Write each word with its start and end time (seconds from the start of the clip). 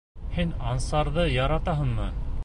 Һин 0.37 0.53
Ансарҙы 0.69 1.25
яратаһыңмы? 1.35 2.09